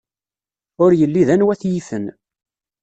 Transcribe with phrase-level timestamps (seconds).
[0.83, 2.05] Ur yelli d anwa t-yifen.